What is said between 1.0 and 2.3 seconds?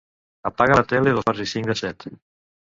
a dos quarts i cinc de set.